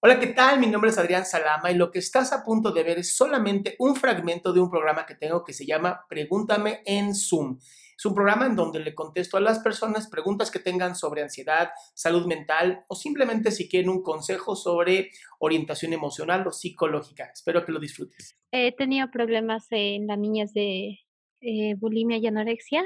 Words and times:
Hola, 0.00 0.20
¿qué 0.20 0.28
tal? 0.28 0.60
Mi 0.60 0.68
nombre 0.68 0.90
es 0.90 0.98
Adrián 0.98 1.26
Salama 1.26 1.72
y 1.72 1.74
lo 1.74 1.90
que 1.90 1.98
estás 1.98 2.32
a 2.32 2.44
punto 2.44 2.70
de 2.70 2.84
ver 2.84 2.98
es 2.98 3.16
solamente 3.16 3.74
un 3.80 3.96
fragmento 3.96 4.52
de 4.52 4.60
un 4.60 4.70
programa 4.70 5.04
que 5.04 5.16
tengo 5.16 5.42
que 5.42 5.52
se 5.52 5.66
llama 5.66 6.06
Pregúntame 6.08 6.82
en 6.86 7.16
Zoom. 7.16 7.58
Es 7.96 8.06
un 8.06 8.14
programa 8.14 8.46
en 8.46 8.54
donde 8.54 8.78
le 8.78 8.94
contesto 8.94 9.36
a 9.36 9.40
las 9.40 9.58
personas 9.58 10.08
preguntas 10.08 10.52
que 10.52 10.60
tengan 10.60 10.94
sobre 10.94 11.22
ansiedad, 11.22 11.70
salud 11.94 12.26
mental 12.26 12.84
o 12.86 12.94
simplemente 12.94 13.50
si 13.50 13.68
quieren 13.68 13.90
un 13.90 14.04
consejo 14.04 14.54
sobre 14.54 15.10
orientación 15.40 15.92
emocional 15.92 16.46
o 16.46 16.52
psicológica. 16.52 17.32
Espero 17.34 17.64
que 17.64 17.72
lo 17.72 17.80
disfrutes. 17.80 18.38
He 18.52 18.70
tenido 18.76 19.10
problemas 19.10 19.66
en 19.72 20.06
las 20.06 20.16
niñas 20.16 20.52
de 20.52 21.00
eh, 21.40 21.74
bulimia 21.76 22.18
y 22.18 22.26
anorexia. 22.28 22.84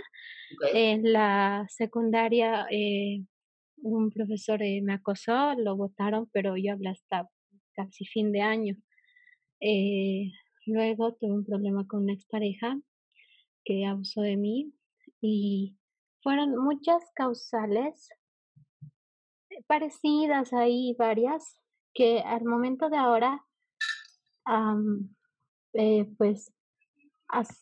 Okay. 0.56 0.92
En 0.92 1.12
la 1.12 1.66
secundaria 1.68 2.66
eh, 2.70 3.22
un 3.82 4.10
profesor 4.10 4.62
eh, 4.62 4.80
me 4.82 4.94
acosó, 4.94 5.54
lo 5.54 5.76
votaron, 5.76 6.28
pero 6.32 6.56
yo 6.56 6.72
hablé 6.72 6.90
hasta 6.90 7.28
casi 7.74 8.04
fin 8.06 8.32
de 8.32 8.40
año. 8.40 8.76
Eh, 9.60 10.30
luego 10.66 11.14
tuve 11.14 11.32
un 11.32 11.44
problema 11.44 11.86
con 11.86 12.04
una 12.04 12.12
expareja 12.12 12.78
que 13.64 13.86
abusó 13.86 14.22
de 14.22 14.36
mí 14.36 14.72
y 15.20 15.76
fueron 16.22 16.56
muchas 16.56 17.02
causales 17.14 18.08
eh, 19.50 19.62
parecidas 19.66 20.52
ahí, 20.52 20.94
varias, 20.98 21.58
que 21.94 22.20
al 22.20 22.44
momento 22.44 22.88
de 22.88 22.96
ahora, 22.96 23.44
pues 26.16 26.52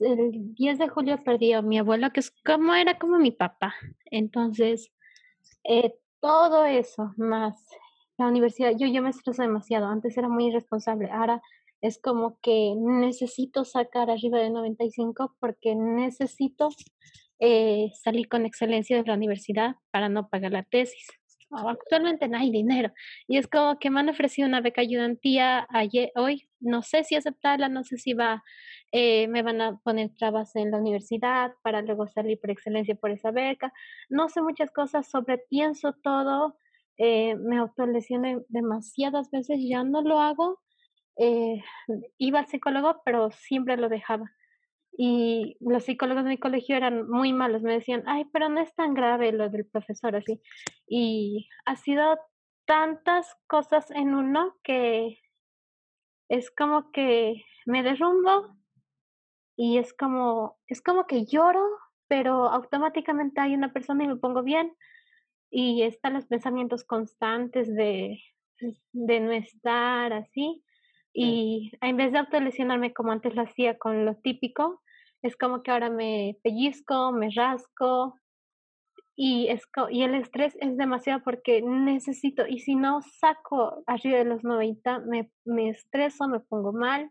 el 0.01 0.55
10 0.55 0.79
de 0.79 0.89
julio 0.89 1.23
perdí 1.23 1.53
a 1.53 1.63
mi 1.63 1.79
abuelo, 1.79 2.13
que 2.13 2.21
es 2.21 2.33
como 2.45 2.75
era 2.75 2.99
como 2.99 3.19
mi 3.19 3.31
papá. 3.31 3.75
Entonces, 4.07 4.93
eh, 5.65 5.95
todo 6.21 6.65
eso, 6.65 7.13
más 7.17 7.65
la 8.21 8.29
universidad, 8.29 8.73
yo, 8.77 8.87
yo 8.87 9.03
me 9.03 9.11
estreso 9.11 9.43
demasiado. 9.43 9.87
Antes 9.87 10.17
era 10.17 10.29
muy 10.29 10.47
irresponsable. 10.49 11.11
Ahora 11.11 11.43
es 11.81 11.99
como 12.01 12.39
que 12.41 12.75
necesito 12.77 13.65
sacar 13.65 14.11
arriba 14.11 14.39
de 14.39 14.51
95 14.51 15.35
porque 15.41 15.75
necesito 15.75 16.69
eh, 17.39 17.91
salir 17.95 18.29
con 18.29 18.45
excelencia 18.45 18.97
de 18.97 19.09
la 19.09 19.15
universidad 19.15 19.77
para 19.91 20.09
no 20.11 20.29
pagar 20.29 20.53
la 20.53 20.63
tesis. 20.63 21.07
Actualmente 21.53 22.29
no 22.29 22.39
hay 22.39 22.51
dinero. 22.53 22.93
Y 23.27 23.37
es 23.39 23.49
como 23.49 23.79
que 23.79 23.91
me 23.91 24.01
han 24.01 24.09
ofrecido 24.09 24.47
una 24.49 24.61
beca 24.61 24.83
ayudantía 24.83 25.67
ayer, 25.71 26.13
hoy. 26.15 26.49
No 26.61 26.83
sé 26.83 27.03
si 27.05 27.17
aceptarla, 27.17 27.69
no 27.69 27.83
sé 27.85 27.97
si 27.99 28.13
va, 28.15 28.43
eh, 28.93 29.27
me 29.29 29.43
van 29.43 29.61
a 29.61 29.79
poner 29.83 30.11
trabas 30.17 30.55
en 30.57 30.71
la 30.71 30.79
universidad 30.79 31.53
para 31.63 31.83
luego 31.83 32.07
salir 32.07 32.39
por 32.41 32.51
excelencia 32.51 32.95
por 32.95 33.11
esa 33.11 33.31
beca 33.31 33.73
no 34.09 34.29
sé 34.29 34.43
muchas 34.43 34.71
cosas, 34.73 35.09
sobrepienso 35.11 35.93
todo, 36.03 36.57
eh, 36.99 37.37
me 37.37 37.59
autolesioné 37.59 38.39
demasiadas 38.49 39.31
veces, 39.31 39.59
ya 39.69 39.85
no 39.85 40.03
lo 40.03 40.21
hago. 40.21 40.61
eh, 41.19 41.63
iba 42.19 42.41
al 42.41 42.47
psicólogo, 42.49 43.03
pero 43.05 43.31
siempre 43.33 43.77
lo 43.77 43.89
dejaba. 43.91 44.31
Y 44.93 45.57
los 45.61 45.85
psicólogos 45.85 46.25
de 46.25 46.31
mi 46.31 46.39
colegio 46.39 46.77
eran 46.77 47.09
muy 47.09 47.33
malos, 47.33 47.63
me 47.63 47.73
decían, 47.73 48.03
ay, 48.07 48.25
pero 48.33 48.49
no 48.49 48.61
es 48.61 48.75
tan 48.75 48.95
grave 48.95 49.33
lo 49.33 49.49
del 49.49 49.67
profesor 49.67 50.17
así. 50.17 50.41
Y 50.87 51.49
ha 51.65 51.77
sido 51.77 52.19
tantas 52.67 53.35
cosas 53.47 53.91
en 53.91 54.15
uno 54.15 54.57
que 54.63 55.19
es 56.29 56.51
como 56.51 56.93
que 56.93 57.45
me 57.67 57.83
derrumbo 57.83 58.57
y 59.57 59.79
es 59.79 59.93
como, 59.93 60.59
es 60.67 60.81
como 60.81 61.07
que 61.07 61.27
lloro, 61.27 61.65
pero 62.09 62.49
automáticamente 62.49 63.41
hay 63.41 63.55
una 63.55 63.73
persona 63.73 64.05
y 64.05 64.09
me 64.09 64.17
pongo 64.17 64.43
bien 64.43 64.73
y 65.51 65.83
están 65.83 66.15
los 66.15 66.27
pensamientos 66.27 66.85
constantes 66.85 67.75
de, 67.75 68.23
de 68.93 69.21
no 69.21 69.33
estar 69.33 70.13
así. 70.13 70.63
Y 71.13 71.73
en 71.81 71.97
vez 71.97 72.13
de 72.13 72.19
autolesionarme 72.19 72.93
como 72.93 73.13
antes 73.13 73.35
lo 73.35 73.43
hacía 73.43 73.79
con 73.79 74.05
lo 74.05 74.17
típico, 74.17 74.81
es 75.23 75.37
como 75.37 75.63
que 75.63 75.71
ahora 75.71 75.91
me 75.91 76.39
pellizco, 76.43 77.13
me 77.13 77.31
rasco 77.35 78.15
y, 79.23 79.49
es 79.49 79.69
y 79.91 80.03
el 80.03 80.15
estrés 80.15 80.57
es 80.61 80.79
demasiado 80.79 81.23
porque 81.23 81.61
necesito, 81.61 82.47
y 82.47 82.61
si 82.61 82.75
no 82.75 83.03
saco 83.03 83.83
arriba 83.87 84.17
de 84.17 84.25
los 84.25 84.45
90, 84.45 85.01
me, 85.01 85.31
me 85.45 85.69
estreso, 85.69 86.27
me 86.27 86.41
pongo 86.41 86.73
mal. 86.73 87.11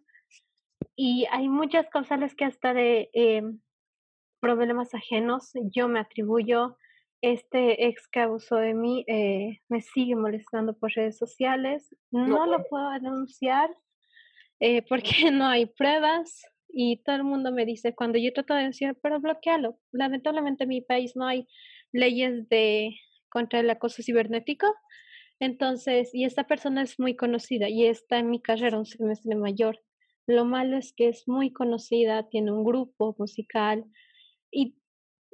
Y 0.96 1.28
hay 1.30 1.48
muchas 1.48 1.88
causales 1.90 2.34
que 2.34 2.46
hasta 2.46 2.74
de 2.74 3.12
em, 3.14 3.60
problemas 4.42 4.96
ajenos 4.96 5.52
yo 5.72 5.88
me 5.88 6.00
atribuyo. 6.00 6.78
Este 7.22 7.88
ex 7.88 8.08
que 8.08 8.22
abusó 8.22 8.56
de 8.56 8.74
mí 8.74 9.04
eh, 9.08 9.60
me 9.70 9.82
sigue 9.82 10.16
molestando 10.16 10.76
por 10.76 10.92
redes 10.92 11.18
sociales. 11.18 11.96
No 12.10 12.48
lo 12.48 12.64
puedo 12.64 12.90
denunciar 12.90 13.70
eh, 14.60 14.84
porque 14.84 15.12
no 15.32 15.46
hay 15.46 15.66
pruebas 15.66 16.44
y 16.70 17.02
todo 17.04 17.16
el 17.16 17.24
mundo 17.24 17.52
me 17.52 17.66
dice 17.66 17.96
cuando 17.96 18.20
yo 18.20 18.32
trato 18.34 18.54
de 18.54 18.60
denunciar, 18.60 18.96
pero 19.02 19.20
bloquealo. 19.20 19.80
Lamentablemente 19.92 20.64
en 20.64 20.70
mi 20.70 20.82
país 20.82 21.14
no 21.16 21.26
hay 21.26 21.48
leyes 21.92 22.48
de 22.50 22.96
contra 23.30 23.60
el 23.60 23.70
acoso 23.70 24.04
cibernético. 24.04 24.68
Entonces, 25.40 26.10
y 26.14 26.26
esta 26.26 26.46
persona 26.46 26.82
es 26.82 27.00
muy 27.00 27.16
conocida 27.16 27.70
y 27.70 27.86
está 27.86 28.20
en 28.20 28.30
mi 28.30 28.42
carrera 28.42 28.78
un 28.78 28.86
semestre 28.86 29.36
mayor. 29.36 29.80
Lo 30.28 30.46
malo 30.46 30.78
es 30.78 30.94
que 30.96 31.08
es 31.08 31.28
muy 31.28 31.52
conocida, 31.52 32.28
tiene 32.30 32.52
un 32.52 32.64
grupo 32.64 33.16
musical 33.18 33.86
y 34.52 34.76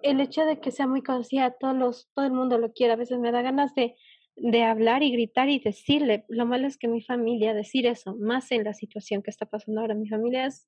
el 0.04 0.22
hecho 0.22 0.46
de 0.46 0.60
que 0.60 0.72
sea 0.72 0.88
muy 0.88 1.02
conocida, 1.02 1.56
todos 1.60 1.76
los, 1.76 2.10
todo 2.14 2.26
el 2.26 2.32
mundo 2.32 2.58
lo 2.58 2.72
quiere, 2.74 2.94
a 2.94 2.98
veces 2.98 3.20
me 3.20 3.32
da 3.32 3.42
ganas 3.42 3.74
de, 3.76 3.96
de 4.38 4.64
hablar 4.64 5.02
y 5.04 5.12
gritar 5.12 5.50
y 5.50 5.60
decirle. 5.60 6.26
Lo 6.28 6.46
malo 6.46 6.68
es 6.68 6.78
que 6.78 6.88
mi 6.88 7.02
familia, 7.02 7.54
decir 7.54 7.86
eso, 7.88 8.16
más 8.16 8.52
en 8.52 8.64
la 8.64 8.74
situación 8.74 9.22
que 9.24 9.32
está 9.32 9.46
pasando 9.46 9.82
ahora, 9.82 9.96
mi 9.96 10.08
familia 10.10 10.46
es, 10.46 10.68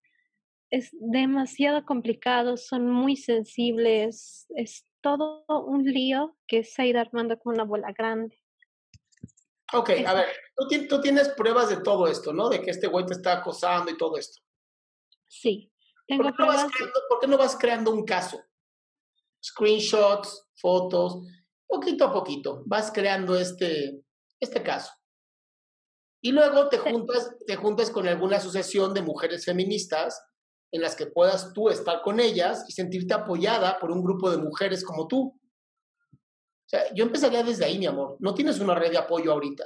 es 0.69 0.89
demasiado 0.99 1.85
complicado, 1.85 2.57
son 2.57 2.89
muy 2.89 3.15
sensibles, 3.15 4.47
es 4.55 4.85
todo 5.01 5.45
un 5.65 5.83
lío 5.85 6.37
que 6.47 6.63
se 6.63 6.81
ha 6.81 6.85
ido 6.85 6.99
armando 6.99 7.37
como 7.39 7.55
una 7.55 7.63
bola 7.63 7.91
grande. 7.97 8.41
Ok, 9.73 9.89
a 10.05 10.13
ver, 10.13 10.27
tú, 10.55 10.67
ti- 10.69 10.87
tú 10.87 11.01
tienes 11.01 11.27
pruebas 11.29 11.69
de 11.69 11.81
todo 11.81 12.07
esto, 12.07 12.31
¿no? 12.31 12.47
De 12.49 12.61
que 12.61 12.71
este 12.71 12.87
güey 12.87 13.05
te 13.05 13.13
está 13.13 13.33
acosando 13.39 13.91
y 13.91 13.97
todo 13.97 14.17
esto. 14.17 14.41
Sí, 15.27 15.71
¿Por 15.93 16.05
tengo 16.07 16.23
qué, 16.23 16.29
no 16.39 16.47
vas 16.47 16.55
pruebas. 16.55 16.71
creando, 16.73 16.99
por 17.09 17.19
qué 17.19 17.27
no 17.27 17.37
vas 17.37 17.57
creando 17.57 17.91
un 17.91 18.05
caso? 18.05 18.41
Screenshots, 19.43 20.49
fotos, 20.55 21.21
poquito 21.67 22.05
a 22.05 22.13
poquito, 22.13 22.63
vas 22.65 22.91
creando 22.91 23.37
este, 23.37 24.01
este 24.39 24.63
caso. 24.63 24.91
Y 26.21 26.31
luego 26.31 26.69
te 26.69 26.77
juntas, 26.77 27.35
te 27.45 27.55
juntas 27.55 27.91
con 27.91 28.07
alguna 28.07 28.37
asociación 28.37 28.93
de 28.93 29.01
mujeres 29.01 29.45
feministas 29.45 30.21
en 30.71 30.81
las 30.81 30.95
que 30.95 31.07
puedas 31.07 31.53
tú 31.53 31.69
estar 31.69 32.01
con 32.01 32.19
ellas 32.19 32.65
y 32.67 32.71
sentirte 32.71 33.13
apoyada 33.13 33.79
por 33.79 33.91
un 33.91 34.03
grupo 34.03 34.29
de 34.29 34.37
mujeres 34.37 34.83
como 34.83 35.07
tú. 35.07 35.39
O 36.11 36.69
sea, 36.69 36.93
yo 36.93 37.05
empezaría 37.05 37.43
desde 37.43 37.63
ahí, 37.63 37.79
mi 37.79 37.85
amor. 37.85 38.17
No 38.19 38.33
tienes 38.33 38.59
una 38.59 38.75
red 38.75 38.91
de 38.91 38.97
apoyo 38.97 39.31
ahorita. 39.31 39.65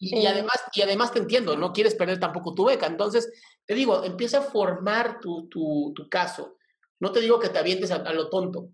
Y, 0.00 0.26
además, 0.26 0.56
y 0.74 0.82
además 0.82 1.12
te 1.12 1.20
entiendo, 1.20 1.56
no 1.56 1.72
quieres 1.72 1.94
perder 1.94 2.18
tampoco 2.18 2.52
tu 2.54 2.64
beca. 2.64 2.86
Entonces, 2.86 3.30
te 3.64 3.74
digo, 3.74 4.04
empieza 4.04 4.38
a 4.38 4.42
formar 4.42 5.20
tu, 5.20 5.48
tu, 5.48 5.92
tu 5.94 6.08
caso. 6.08 6.56
No 7.00 7.12
te 7.12 7.20
digo 7.20 7.38
que 7.38 7.48
te 7.48 7.58
avientes 7.58 7.90
a, 7.90 8.12
lo 8.12 8.28
tonto. 8.28 8.70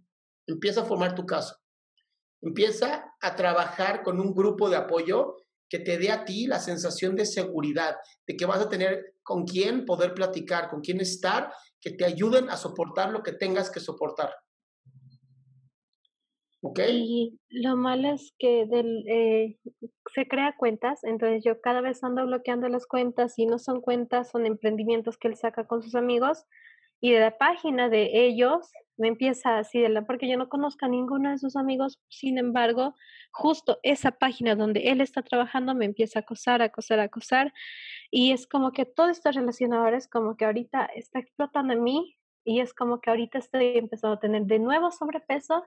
Empieza 0.54 0.82
a 0.82 0.84
formar 0.84 1.14
tu 1.14 1.26
caso. 1.26 1.56
Empieza 2.42 3.12
a 3.20 3.36
trabajar 3.36 4.02
con 4.02 4.18
un 4.18 4.34
grupo 4.34 4.70
de 4.70 4.76
apoyo 4.76 5.36
que 5.68 5.78
te 5.78 5.98
dé 5.98 6.10
a 6.10 6.24
ti 6.24 6.46
la 6.46 6.58
sensación 6.58 7.14
de 7.14 7.24
seguridad, 7.24 7.96
de 8.26 8.36
que 8.36 8.46
vas 8.46 8.60
a 8.60 8.68
tener 8.68 9.14
con 9.22 9.44
quién 9.44 9.84
poder 9.84 10.14
platicar, 10.14 10.68
con 10.68 10.80
quién 10.80 11.00
estar, 11.00 11.52
que 11.80 11.92
te 11.92 12.04
ayuden 12.04 12.50
a 12.50 12.56
soportar 12.56 13.10
lo 13.10 13.22
que 13.22 13.32
tengas 13.32 13.70
que 13.70 13.80
soportar. 13.80 14.30
¿Ok? 16.62 16.80
Y 16.90 17.38
lo 17.48 17.76
malo 17.76 18.12
es 18.12 18.34
que 18.38 18.62
eh, 18.62 19.58
se 20.14 20.28
crea 20.28 20.56
cuentas, 20.58 21.04
entonces 21.04 21.42
yo 21.42 21.60
cada 21.60 21.80
vez 21.80 22.02
ando 22.04 22.26
bloqueando 22.26 22.68
las 22.68 22.86
cuentas 22.86 23.38
y 23.38 23.46
no 23.46 23.58
son 23.58 23.80
cuentas, 23.80 24.30
son 24.30 24.44
emprendimientos 24.44 25.16
que 25.16 25.28
él 25.28 25.36
saca 25.36 25.66
con 25.66 25.82
sus 25.82 25.94
amigos 25.94 26.44
y 27.00 27.12
de 27.12 27.20
la 27.20 27.38
página 27.38 27.88
de 27.88 28.26
ellos 28.26 28.70
me 28.96 29.08
empieza 29.08 29.58
así 29.58 29.80
de 29.80 29.88
la, 29.88 30.02
porque 30.02 30.28
yo 30.28 30.36
no 30.36 30.50
conozco 30.50 30.84
a 30.84 30.88
ninguno 30.88 31.30
de 31.30 31.38
sus 31.38 31.56
amigos, 31.56 31.98
sin 32.10 32.36
embargo, 32.36 32.94
justo 33.32 33.78
esa 33.82 34.10
página 34.10 34.54
donde 34.54 34.90
él 34.90 35.00
está 35.00 35.22
trabajando 35.22 35.74
me 35.74 35.86
empieza 35.86 36.18
a 36.18 36.22
acosar, 36.22 36.60
acosar, 36.60 37.00
acosar, 37.00 37.52
y 38.10 38.32
es 38.32 38.46
como 38.46 38.72
que 38.72 38.84
todo 38.84 39.08
está 39.08 39.32
relacionado 39.32 39.84
ahora, 39.84 39.96
es 39.96 40.06
como 40.06 40.36
que 40.36 40.44
ahorita 40.44 40.84
está 40.94 41.18
explotando 41.18 41.72
en 41.72 41.82
mí, 41.82 42.16
y 42.44 42.60
es 42.60 42.74
como 42.74 43.00
que 43.00 43.08
ahorita 43.08 43.38
estoy 43.38 43.78
empezando 43.78 44.16
a 44.16 44.20
tener 44.20 44.42
de 44.42 44.58
nuevo 44.58 44.90
sobrepeso, 44.90 45.64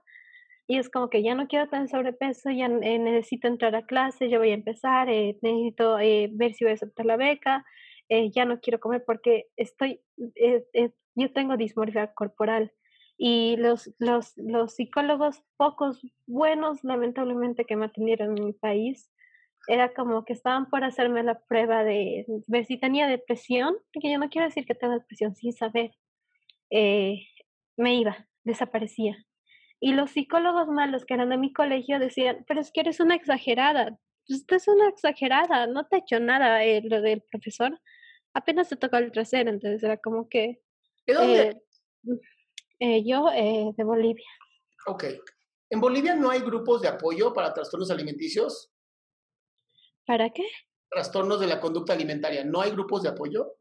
y 0.68 0.78
es 0.78 0.90
como 0.90 1.10
que 1.10 1.24
ya 1.24 1.34
no 1.34 1.48
quiero 1.48 1.68
tener 1.70 1.90
sobrepeso, 1.90 2.52
ya 2.52 2.68
eh, 2.68 3.00
necesito 3.00 3.48
entrar 3.48 3.76
a 3.76 3.86
clase, 3.86 4.30
ya 4.30 4.38
voy 4.38 4.52
a 4.52 4.54
empezar, 4.54 5.10
eh, 5.10 5.38
necesito 5.42 6.00
eh, 6.00 6.30
ver 6.32 6.54
si 6.54 6.64
voy 6.66 6.72
a 6.72 6.76
aceptar 6.76 7.06
la 7.06 7.18
beca, 7.18 7.66
ya 8.32 8.46
no 8.46 8.60
quiero 8.60 8.80
comer 8.80 9.04
porque 9.08 9.48
estoy, 9.56 10.00
yo 11.16 11.32
tengo 11.32 11.58
dismorfia 11.58 12.14
corporal 12.14 12.72
y 13.18 13.56
los, 13.58 13.94
los, 14.00 14.34
los 14.38 14.76
psicólogos 14.76 15.44
pocos 15.58 16.02
buenos, 16.26 16.84
lamentablemente, 16.84 17.66
que 17.66 17.76
me 17.76 17.86
atendieron 17.86 18.38
en 18.38 18.46
mi 18.46 18.54
país, 18.54 19.12
era 19.68 19.94
como 19.94 20.26
que 20.26 20.34
estaban 20.34 20.70
por 20.70 20.84
hacerme 20.84 21.24
la 21.24 21.40
prueba 21.40 21.84
de 21.84 22.26
ver 22.48 22.66
si 22.66 22.78
tenía 22.78 23.08
depresión, 23.08 23.76
porque 23.94 24.12
yo 24.12 24.18
no 24.18 24.30
quiero 24.30 24.48
decir 24.48 24.66
que 24.66 24.76
tengo 24.76 24.94
depresión 24.94 25.36
sin 25.36 25.54
saber. 25.54 25.92
me 26.70 27.96
iba, 27.96 28.28
desaparecía. 28.44 29.18
Y 29.80 29.94
los 29.94 30.12
psicólogos 30.12 30.68
malos 30.70 31.06
que 31.06 31.14
eran 31.14 31.30
de 31.30 31.38
mi 31.38 31.52
colegio 31.54 32.00
decían, 32.00 32.46
pero 32.48 32.62
es 32.62 32.72
que 32.72 32.82
eres 32.82 33.00
una 33.00 33.16
exagerada, 33.16 33.98
usted 34.30 34.56
es 34.56 34.68
una 34.68 34.88
exagerada, 34.88 35.68
no 35.68 35.86
te 35.86 35.98
ha 35.98 36.00
hecho 36.00 36.20
nada 36.20 36.64
eh, 36.64 36.82
lo 36.84 37.02
del 37.02 37.22
profesor, 37.30 37.80
apenas 38.34 38.70
te 38.70 38.78
tocó 38.78 38.98
el 38.98 39.12
trasero, 39.12 39.50
entonces 39.50 39.84
era 39.84 39.98
como 39.98 40.30
que... 40.30 40.62
¿De 41.06 41.14
dónde? 41.14 41.42
Eh, 41.42 41.58
eh, 42.80 43.04
yo 43.06 43.26
de 43.30 43.84
Bolivia. 43.84 44.26
Ok. 44.88 45.06
¿En 45.70 45.80
Bolivia 45.80 46.16
no 46.16 46.30
hay 46.30 46.42
grupos 46.42 46.82
de 46.82 46.88
apoyo 46.88 47.34
para 47.34 47.54
trastornos 47.54 47.90
alimenticios? 47.90 48.72
¿Para 50.06 50.30
qué? 50.30 50.44
Trastornos 50.90 51.40
de 51.40 51.48
la 51.48 51.60
conducta 51.60 51.94
alimentaria. 51.94 52.44
¿No 52.44 52.62
hay 52.62 52.72
grupos 52.72 53.04
de 53.04 53.10
apoyo? 53.10 53.56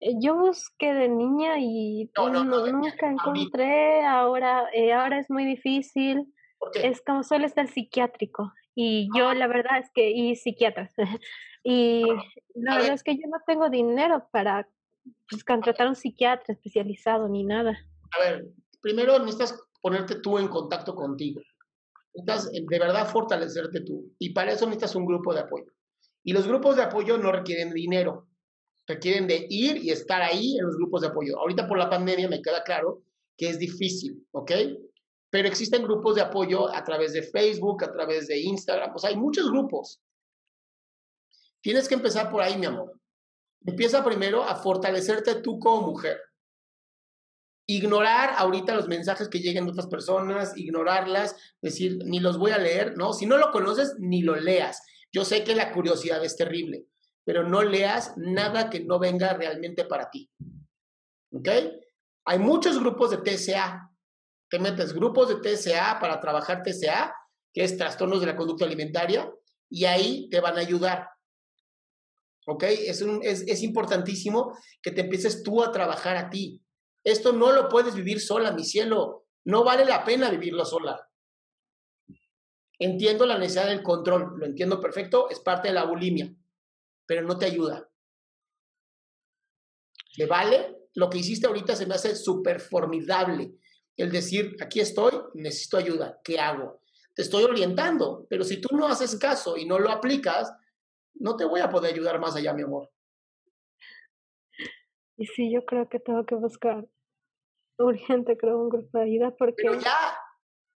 Eh, 0.00 0.12
yo 0.20 0.36
busqué 0.36 0.94
de 0.94 1.08
niña 1.08 1.58
y 1.58 2.10
nunca 2.16 3.10
encontré, 3.10 4.04
ahora, 4.04 4.68
eh, 4.72 4.92
ahora 4.92 5.18
es 5.18 5.30
muy 5.30 5.44
difícil. 5.44 6.32
Es 6.74 7.02
como 7.02 7.22
solo 7.22 7.46
está 7.46 7.62
el 7.62 7.68
psiquiátrico. 7.68 8.52
Y 8.74 9.08
yo 9.16 9.32
la 9.34 9.46
verdad 9.48 9.78
es 9.78 9.90
que, 9.92 10.10
y 10.10 10.36
psiquiatras. 10.36 10.94
y 11.64 12.04
la 12.54 12.76
verdad 12.76 12.94
es 12.94 13.02
que 13.02 13.16
yo 13.16 13.26
no 13.28 13.38
tengo 13.46 13.70
dinero 13.70 14.28
para 14.30 14.68
pues, 15.28 15.44
contratar 15.44 15.88
un 15.88 15.96
psiquiatra 15.96 16.54
especializado 16.54 17.28
ni 17.28 17.44
nada. 17.44 17.78
A 18.12 18.20
ver, 18.20 18.48
primero 18.80 19.18
necesitas 19.18 19.60
ponerte 19.80 20.16
tú 20.16 20.38
en 20.38 20.48
contacto 20.48 20.94
contigo. 20.94 21.40
Necesitas 22.14 22.52
eh, 22.54 22.64
de 22.68 22.78
verdad 22.78 23.08
fortalecerte 23.08 23.80
tú. 23.80 24.12
Y 24.18 24.30
para 24.30 24.52
eso 24.52 24.66
necesitas 24.66 24.94
un 24.96 25.06
grupo 25.06 25.34
de 25.34 25.40
apoyo. 25.40 25.72
Y 26.24 26.32
los 26.32 26.46
grupos 26.46 26.76
de 26.76 26.82
apoyo 26.82 27.16
no 27.18 27.32
requieren 27.32 27.72
dinero 27.72 28.28
requieren 28.88 29.26
de 29.26 29.46
ir 29.50 29.76
y 29.76 29.90
estar 29.90 30.22
ahí 30.22 30.58
en 30.58 30.66
los 30.66 30.76
grupos 30.76 31.02
de 31.02 31.08
apoyo. 31.08 31.38
Ahorita 31.38 31.68
por 31.68 31.78
la 31.78 31.90
pandemia 31.90 32.26
me 32.26 32.40
queda 32.40 32.64
claro 32.64 33.02
que 33.36 33.50
es 33.50 33.58
difícil, 33.58 34.26
¿ok? 34.32 34.50
Pero 35.30 35.46
existen 35.46 35.84
grupos 35.84 36.16
de 36.16 36.22
apoyo 36.22 36.74
a 36.74 36.82
través 36.82 37.12
de 37.12 37.22
Facebook, 37.22 37.84
a 37.84 37.92
través 37.92 38.26
de 38.26 38.40
Instagram, 38.40 38.92
pues 38.92 39.04
hay 39.04 39.14
muchos 39.14 39.50
grupos. 39.50 40.00
Tienes 41.60 41.86
que 41.86 41.94
empezar 41.94 42.30
por 42.30 42.40
ahí, 42.40 42.56
mi 42.56 42.66
amor. 42.66 42.98
Empieza 43.64 44.04
primero 44.04 44.44
a 44.44 44.56
fortalecerte 44.56 45.36
tú 45.36 45.58
como 45.58 45.88
mujer. 45.88 46.20
Ignorar 47.66 48.34
ahorita 48.38 48.74
los 48.74 48.88
mensajes 48.88 49.28
que 49.28 49.40
lleguen 49.40 49.66
de 49.66 49.72
otras 49.72 49.88
personas, 49.88 50.56
ignorarlas, 50.56 51.36
decir, 51.60 51.98
ni 52.04 52.18
los 52.18 52.38
voy 52.38 52.52
a 52.52 52.58
leer, 52.58 52.96
¿no? 52.96 53.12
Si 53.12 53.26
no 53.26 53.36
lo 53.36 53.50
conoces, 53.50 53.96
ni 53.98 54.22
lo 54.22 54.36
leas. 54.36 54.82
Yo 55.12 55.24
sé 55.24 55.44
que 55.44 55.54
la 55.54 55.72
curiosidad 55.72 56.24
es 56.24 56.36
terrible, 56.36 56.86
pero 57.24 57.46
no 57.46 57.62
leas 57.62 58.14
nada 58.16 58.70
que 58.70 58.80
no 58.80 58.98
venga 58.98 59.34
realmente 59.34 59.84
para 59.84 60.08
ti. 60.10 60.30
¿Ok? 61.32 61.48
Hay 62.24 62.38
muchos 62.38 62.78
grupos 62.78 63.10
de 63.10 63.18
TCA. 63.18 63.90
Te 64.50 64.58
metes 64.58 64.94
grupos 64.94 65.28
de 65.28 65.36
TCA 65.36 65.98
para 66.00 66.20
trabajar 66.20 66.62
TCA, 66.62 67.14
que 67.52 67.64
es 67.64 67.76
trastornos 67.76 68.20
de 68.20 68.26
la 68.26 68.36
conducta 68.36 68.64
alimentaria, 68.64 69.30
y 69.70 69.84
ahí 69.84 70.28
te 70.30 70.40
van 70.40 70.56
a 70.56 70.60
ayudar. 70.60 71.08
¿Ok? 72.48 72.64
Es, 72.64 73.00
es, 73.02 73.42
es 73.42 73.62
importantísimo 73.62 74.56
que 74.82 74.90
te 74.90 75.02
empieces 75.02 75.42
tú 75.42 75.62
a 75.62 75.70
trabajar 75.70 76.16
a 76.16 76.30
ti. 76.30 76.62
Esto 77.04 77.32
no 77.32 77.52
lo 77.52 77.68
puedes 77.68 77.94
vivir 77.94 78.20
sola, 78.20 78.52
mi 78.52 78.64
cielo. 78.64 79.26
No 79.44 79.64
vale 79.64 79.84
la 79.84 80.04
pena 80.04 80.30
vivirlo 80.30 80.64
sola. 80.64 81.08
Entiendo 82.78 83.26
la 83.26 83.38
necesidad 83.38 83.66
del 83.66 83.82
control, 83.82 84.34
lo 84.36 84.46
entiendo 84.46 84.80
perfecto, 84.80 85.28
es 85.30 85.40
parte 85.40 85.68
de 85.68 85.74
la 85.74 85.84
bulimia 85.84 86.32
pero 87.08 87.22
no 87.22 87.38
te 87.38 87.46
ayuda. 87.46 87.88
¿Le 90.16 90.26
vale? 90.26 90.76
Lo 90.94 91.08
que 91.08 91.18
hiciste 91.18 91.46
ahorita 91.46 91.74
se 91.74 91.86
me 91.86 91.94
hace 91.94 92.14
súper 92.14 92.60
formidable. 92.60 93.54
El 93.96 94.12
decir, 94.12 94.56
aquí 94.60 94.80
estoy, 94.80 95.12
necesito 95.34 95.78
ayuda, 95.78 96.20
¿qué 96.22 96.38
hago? 96.38 96.82
Te 97.14 97.22
estoy 97.22 97.44
orientando, 97.44 98.26
pero 98.28 98.44
si 98.44 98.60
tú 98.60 98.76
no 98.76 98.86
haces 98.86 99.16
caso 99.16 99.56
y 99.56 99.64
no 99.64 99.78
lo 99.78 99.90
aplicas, 99.90 100.52
no 101.20 101.36
te 101.36 101.44
voy 101.44 101.60
a 101.60 101.70
poder 101.70 101.94
ayudar 101.94 102.18
más 102.20 102.36
allá, 102.36 102.52
mi 102.52 102.62
amor. 102.62 102.90
Y 105.16 105.26
sí, 105.26 105.52
yo 105.52 105.64
creo 105.64 105.88
que 105.88 105.98
tengo 105.98 106.24
que 106.24 106.34
buscar 106.34 106.86
urgente, 107.78 108.36
creo, 108.36 108.58
un 108.58 108.68
grupo 108.68 108.98
de 108.98 109.04
ayuda 109.04 109.34
porque... 109.36 109.54
Pero 109.56 109.80
ya, 109.80 110.18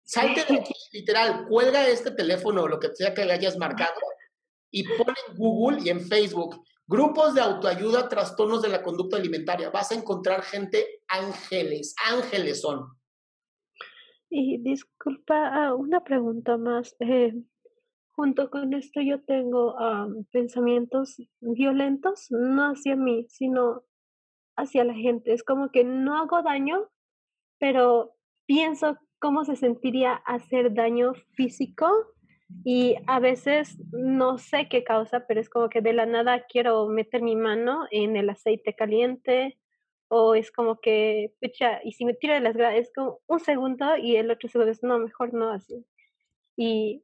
salte 0.04 0.44
de 0.44 0.60
aquí, 0.60 0.74
literal, 0.92 1.46
cuelga 1.48 1.88
este 1.88 2.10
teléfono 2.10 2.62
o 2.62 2.68
lo 2.68 2.78
que 2.78 2.94
sea 2.94 3.14
que 3.14 3.24
le 3.24 3.32
hayas 3.32 3.56
marcado 3.56 4.00
y 4.70 4.84
pon 4.84 5.14
en 5.28 5.36
Google 5.36 5.78
y 5.84 5.90
en 5.90 6.00
Facebook 6.00 6.56
grupos 6.86 7.34
de 7.34 7.40
autoayuda, 7.40 8.08
trastornos 8.08 8.60
de 8.60 8.68
la 8.68 8.82
conducta 8.82 9.16
alimentaria. 9.16 9.70
Vas 9.70 9.92
a 9.92 9.94
encontrar 9.94 10.42
gente 10.42 11.02
ángeles, 11.08 11.94
ángeles 12.10 12.60
son. 12.60 12.86
Y 14.28 14.58
disculpa, 14.58 15.48
ah, 15.54 15.74
una 15.74 16.04
pregunta 16.04 16.56
más. 16.56 16.94
Eh, 17.00 17.32
junto 18.14 18.50
con 18.50 18.74
esto 18.74 19.00
yo 19.00 19.22
tengo 19.22 19.74
pensamientos 20.30 21.16
violentos, 21.40 22.26
no 22.30 22.70
hacia 22.70 22.96
mí, 22.96 23.26
sino 23.28 23.82
hacia 24.56 24.84
la 24.84 24.94
gente. 24.94 25.32
Es 25.32 25.42
como 25.42 25.70
que 25.70 25.84
no 25.84 26.18
hago 26.18 26.42
daño, 26.42 26.88
pero 27.58 28.14
pienso 28.46 28.98
cómo 29.18 29.44
se 29.44 29.56
sentiría 29.56 30.14
hacer 30.14 30.74
daño 30.74 31.14
físico 31.34 31.88
y 32.64 32.96
a 33.06 33.18
veces 33.18 33.78
no 33.92 34.36
sé 34.36 34.68
qué 34.68 34.84
causa, 34.84 35.26
pero 35.26 35.40
es 35.40 35.48
como 35.48 35.68
que 35.70 35.80
de 35.80 35.94
la 35.94 36.06
nada 36.06 36.44
quiero 36.46 36.86
meter 36.88 37.22
mi 37.22 37.34
mano 37.34 37.86
en 37.90 38.16
el 38.16 38.28
aceite 38.28 38.74
caliente 38.74 39.58
o 40.08 40.34
es 40.34 40.52
como 40.52 40.78
que, 40.80 41.32
pucha, 41.40 41.80
y 41.82 41.92
si 41.92 42.04
me 42.04 42.12
tiro 42.12 42.34
de 42.34 42.40
las 42.40 42.54
gradas, 42.54 42.76
es 42.76 42.92
como 42.94 43.20
un 43.26 43.40
segundo 43.40 43.96
y 43.96 44.16
el 44.16 44.30
otro 44.30 44.50
segundo 44.50 44.70
es, 44.70 44.82
no, 44.82 44.98
mejor 44.98 45.32
no 45.32 45.50
así. 45.50 45.86
Y... 46.56 47.02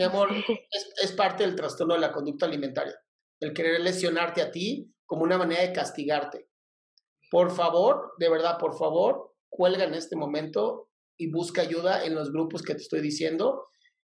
Mi 0.00 0.06
amor, 0.06 0.30
es, 0.32 0.92
es 1.02 1.12
parte 1.12 1.44
del 1.44 1.54
trastorno 1.54 1.92
de 1.92 2.00
la 2.00 2.10
conducta 2.10 2.46
alimentaria, 2.46 2.98
el 3.38 3.52
querer 3.52 3.80
lesionarte 3.80 4.40
a 4.40 4.50
ti 4.50 4.90
como 5.04 5.24
una 5.24 5.36
manera 5.36 5.60
de 5.60 5.74
castigarte. 5.74 6.48
Por 7.30 7.50
favor, 7.50 8.14
de 8.18 8.30
verdad, 8.30 8.56
por 8.56 8.78
favor, 8.78 9.34
cuelga 9.50 9.84
en 9.84 9.92
este 9.92 10.16
momento 10.16 10.88
y 11.18 11.30
busca 11.30 11.60
ayuda 11.60 12.02
en 12.02 12.14
los 12.14 12.32
grupos 12.32 12.62
que 12.62 12.74
te 12.74 12.80
estoy 12.80 13.02
diciendo 13.02 13.66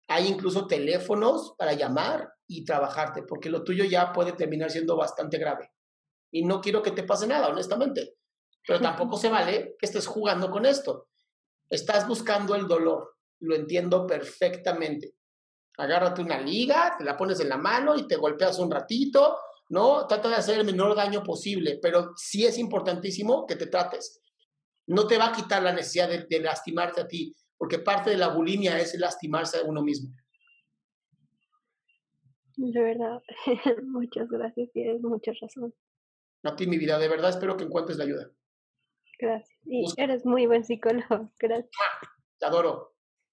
hay 0.08 0.28
incluso 0.28 0.66
teléfonos 0.66 1.54
para 1.58 1.74
llamar 1.74 2.32
y 2.46 2.64
trabajarte, 2.64 3.22
porque 3.22 3.50
lo 3.50 3.62
tuyo 3.62 3.84
ya 3.84 4.12
puede 4.12 4.32
terminar 4.32 4.70
siendo 4.70 4.96
bastante 4.96 5.38
grave. 5.38 5.70
Y 6.30 6.44
no 6.44 6.60
quiero 6.60 6.82
que 6.82 6.92
te 6.92 7.02
pase 7.02 7.26
nada, 7.26 7.48
honestamente. 7.48 8.16
Pero 8.66 8.80
tampoco 8.80 9.16
se 9.16 9.28
vale 9.28 9.74
que 9.78 9.86
estés 9.86 10.06
jugando 10.06 10.50
con 10.50 10.66
esto. 10.66 11.08
Estás 11.68 12.06
buscando 12.06 12.54
el 12.54 12.66
dolor, 12.66 13.16
lo 13.40 13.54
entiendo 13.54 14.06
perfectamente. 14.06 15.14
Agárrate 15.78 16.22
una 16.22 16.40
liga, 16.40 16.94
te 16.98 17.04
la 17.04 17.16
pones 17.16 17.40
en 17.40 17.48
la 17.48 17.56
mano 17.56 17.96
y 17.96 18.06
te 18.06 18.16
golpeas 18.16 18.58
un 18.58 18.70
ratito, 18.70 19.38
¿no? 19.70 20.06
Trata 20.06 20.28
de 20.28 20.34
hacer 20.36 20.58
el 20.58 20.66
menor 20.66 20.94
daño 20.94 21.22
posible, 21.22 21.78
pero 21.80 22.12
sí 22.16 22.44
es 22.44 22.58
importantísimo 22.58 23.46
que 23.46 23.56
te 23.56 23.66
trates. 23.66 24.20
No 24.86 25.06
te 25.06 25.16
va 25.16 25.28
a 25.28 25.32
quitar 25.32 25.62
la 25.62 25.72
necesidad 25.72 26.08
de, 26.08 26.26
de 26.28 26.40
lastimarte 26.40 27.00
a 27.00 27.08
ti, 27.08 27.34
porque 27.56 27.78
parte 27.78 28.10
de 28.10 28.16
la 28.16 28.28
bulimia 28.28 28.78
es 28.78 28.98
lastimarse 28.98 29.58
a 29.58 29.62
uno 29.62 29.82
mismo. 29.82 30.14
De 32.56 32.82
verdad, 32.82 33.22
muchas 33.84 34.28
gracias, 34.28 34.70
tienes 34.72 35.00
mucha 35.00 35.32
razón. 35.40 35.74
A 36.44 36.54
ti, 36.54 36.66
mi 36.66 36.76
vida, 36.76 36.98
de 36.98 37.08
verdad 37.08 37.30
espero 37.30 37.56
que 37.56 37.64
encuentres 37.64 37.98
la 37.98 38.04
ayuda. 38.04 38.30
Gracias. 39.18 39.58
Y 39.64 39.86
eres 39.96 40.26
muy 40.26 40.46
buen 40.46 40.64
psicólogo, 40.64 41.30
gracias. 41.38 41.70
Te 42.38 42.46
adoro. 42.46 42.91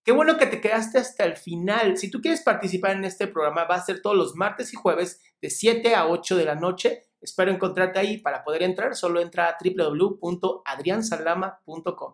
Qué 0.10 0.14
bueno 0.14 0.40
que 0.40 0.48
te 0.48 0.60
quedaste 0.60 0.98
hasta 0.98 1.24
el 1.24 1.38
final. 1.38 2.00
Si 2.00 2.10
tú 2.10 2.20
quieres 2.20 2.42
participar 2.42 2.96
en 2.96 3.06
este 3.06 3.28
programa, 3.28 3.66
va 3.66 3.76
a 3.76 3.86
ser 3.86 4.02
todos 4.02 4.18
los 4.18 4.36
martes 4.36 4.74
y 4.74 4.76
jueves 4.76 5.22
de 5.40 5.52
7 5.52 5.94
a 5.94 6.08
8 6.08 6.36
de 6.36 6.46
la 6.46 6.56
noche. 6.56 7.10
Espero 7.22 7.52
encontrarte 7.52 8.00
ahí. 8.00 8.18
Para 8.18 8.44
poder 8.44 8.64
entrar, 8.64 8.96
solo 8.96 9.22
entra 9.22 9.50
a 9.50 9.58
www.adriansalama.com. 9.64 12.14